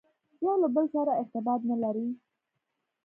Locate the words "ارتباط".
1.21-1.61